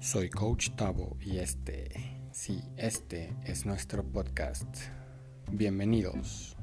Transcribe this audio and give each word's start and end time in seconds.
Soy 0.00 0.28
Coach 0.28 0.70
Tavo 0.76 1.16
y 1.20 1.38
este, 1.38 1.90
sí, 2.30 2.62
este 2.76 3.34
es 3.44 3.64
nuestro 3.64 4.04
podcast. 4.04 4.66
Bienvenidos. 5.50 6.56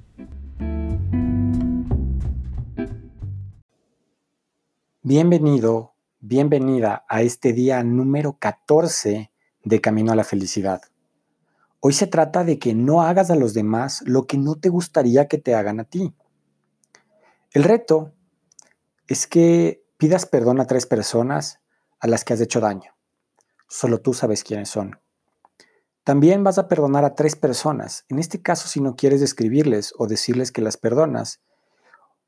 Bienvenido, 5.02 5.96
bienvenida 6.20 7.06
a 7.10 7.24
este 7.24 7.54
día 7.54 7.84
número 7.84 8.38
14 8.38 9.32
de 9.64 9.82
Camino 9.82 10.12
a 10.12 10.16
la 10.16 10.24
Felicidad. 10.24 10.82
Hoy 11.80 11.94
se 11.94 12.08
trata 12.08 12.44
de 12.44 12.60
que 12.60 12.76
no 12.76 13.02
hagas 13.02 13.32
a 13.32 13.36
los 13.36 13.56
demás 13.56 14.04
lo 14.06 14.28
que 14.28 14.38
no 14.38 14.56
te 14.56 14.70
gustaría 14.70 15.28
que 15.28 15.40
te 15.40 15.56
hagan 15.56 15.80
a 15.80 15.86
ti. 15.86 16.14
El 17.52 17.64
reto 17.64 18.14
es 19.08 19.26
que 19.26 19.84
pidas 19.98 20.28
perdón 20.28 20.62
a 20.62 20.68
tres 20.68 20.86
personas 20.86 21.60
a 22.00 22.08
las 22.08 22.24
que 22.24 22.34
has 22.34 22.42
hecho 22.42 22.60
daño. 22.60 22.94
Solo 23.76 24.02
tú 24.02 24.14
sabes 24.14 24.44
quiénes 24.44 24.70
son. 24.70 25.00
También 26.04 26.44
vas 26.44 26.60
a 26.60 26.68
perdonar 26.68 27.06
a 27.06 27.16
tres 27.16 27.36
personas. 27.36 28.06
En 28.08 28.20
este 28.20 28.40
caso, 28.40 28.68
si 28.68 28.80
no 28.82 28.96
quieres 28.96 29.24
escribirles 29.24 29.96
o 29.98 30.06
decirles 30.06 30.52
que 30.52 30.62
las 30.62 30.78
perdonas 30.78 31.42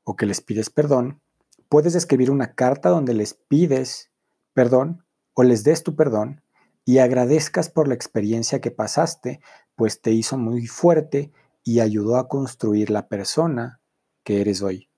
o 0.02 0.16
que 0.16 0.26
les 0.26 0.40
pides 0.40 0.70
perdón, 0.70 1.20
puedes 1.68 1.94
escribir 1.94 2.32
una 2.32 2.56
carta 2.56 2.88
donde 2.88 3.14
les 3.14 3.34
pides 3.34 4.10
perdón 4.54 5.04
o 5.34 5.44
les 5.44 5.62
des 5.62 5.84
tu 5.84 5.94
perdón 5.94 6.42
y 6.84 6.98
agradezcas 6.98 7.70
por 7.70 7.86
la 7.86 7.94
experiencia 7.94 8.60
que 8.60 8.72
pasaste, 8.72 9.38
pues 9.76 10.00
te 10.00 10.10
hizo 10.10 10.36
muy 10.36 10.66
fuerte 10.66 11.30
y 11.62 11.78
ayudó 11.78 12.16
a 12.16 12.26
construir 12.26 12.90
la 12.90 13.06
persona 13.06 13.80
que 14.24 14.40
eres 14.40 14.62
hoy. 14.62 14.88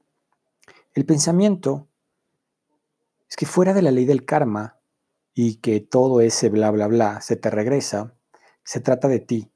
El 0.95 1.05
pensamiento 1.05 1.89
es 3.29 3.37
que 3.37 3.45
fuera 3.45 3.75
de 3.75 3.83
la 3.83 3.91
ley 3.91 4.07
del 4.07 4.25
karma, 4.25 4.78
y 5.41 5.59
que 5.59 5.79
todo 5.79 6.21
ese 6.21 6.49
bla, 6.49 6.73
bla, 6.73 6.89
bla 6.89 7.21
se 7.21 7.37
te 7.37 7.49
regresa, 7.49 8.13
se 8.65 8.81
trata 8.81 9.07
de 9.07 9.21
ti, 9.21 9.53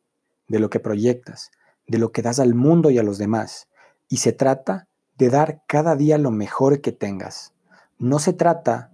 de 0.47 0.61
lo 0.61 0.71
que 0.71 0.79
proyectas, 0.79 1.51
de 1.89 1.99
lo 1.99 2.13
que 2.13 2.23
das 2.23 2.39
al 2.39 2.55
mundo 2.55 2.91
y 2.91 2.99
a 2.99 3.03
los 3.03 3.19
demás. 3.19 3.69
Y 4.09 4.19
se 4.19 4.33
trata 4.33 4.87
de 5.19 5.29
dar 5.29 5.65
cada 5.67 5.97
día 5.97 6.19
lo 6.19 6.31
mejor 6.31 6.83
que 6.83 6.93
tengas. 6.93 7.53
No 7.99 8.21
se 8.21 8.33
trata 8.33 8.93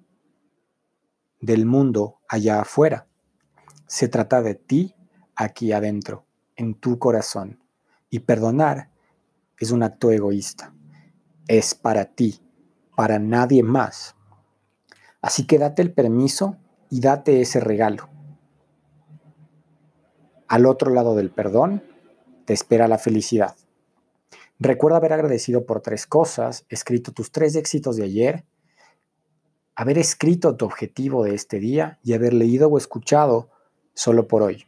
del 1.43 1.67
mundo 1.67 2.21
allá 2.27 2.63
afuera. 2.63 3.07
Se 3.87 4.09
trata 4.09 4.41
de 4.41 4.55
ti 4.55 4.95
aquí 5.37 5.73
adentro, 5.73 6.25
en 6.57 6.73
tu 6.73 6.99
corazón. 6.99 7.63
Y 8.09 8.21
perdonar 8.21 8.93
es 9.59 9.73
un 9.73 9.83
acto 9.83 10.11
egoísta. 10.11 10.73
Es 11.49 11.75
para 11.75 12.07
ti, 12.07 12.41
para 12.97 13.19
nadie 13.19 13.63
más. 13.63 14.17
Así 15.21 15.47
que 15.47 15.59
date 15.59 15.83
el 15.83 15.93
permiso 15.93 16.57
y 16.91 17.01
date 17.01 17.41
ese 17.41 17.61
regalo. 17.61 18.09
Al 20.47 20.67
otro 20.67 20.93
lado 20.93 21.15
del 21.15 21.31
perdón 21.31 21.83
te 22.45 22.55
espera 22.55 22.89
la 22.89 22.99
felicidad. 22.99 23.55
Recuerda 24.59 24.97
haber 24.97 25.13
agradecido 25.13 25.67
por 25.67 25.83
tres 25.83 26.07
cosas, 26.07 26.65
escrito 26.69 27.13
tus 27.13 27.31
tres 27.31 27.55
éxitos 27.55 27.97
de 27.97 28.05
ayer, 28.05 28.45
haber 29.77 29.99
escrito 29.99 30.57
tu 30.57 30.65
objetivo 30.65 31.23
de 31.23 31.35
este 31.35 31.61
día 31.61 31.99
y 32.03 32.15
haber 32.15 32.35
leído 32.35 32.69
o 32.69 32.79
escuchado 32.79 33.51
solo 33.95 34.27
por 34.27 34.43
hoy. 34.43 34.65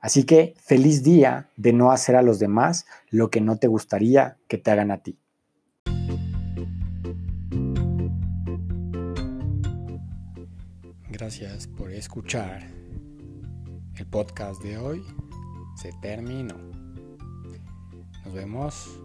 Así 0.00 0.24
que 0.24 0.54
feliz 0.58 1.02
día 1.02 1.50
de 1.56 1.72
no 1.72 1.90
hacer 1.90 2.14
a 2.14 2.22
los 2.22 2.38
demás 2.38 2.86
lo 3.10 3.30
que 3.30 3.40
no 3.40 3.58
te 3.58 3.66
gustaría 3.66 4.36
que 4.46 4.58
te 4.58 4.70
hagan 4.70 4.92
a 4.92 5.02
ti. 5.02 5.18
Gracias 11.18 11.66
por 11.66 11.90
escuchar. 11.90 12.62
El 13.96 14.06
podcast 14.06 14.62
de 14.62 14.78
hoy 14.78 15.02
se 15.74 15.90
terminó. 16.00 16.54
Nos 18.24 18.32
vemos 18.32 19.00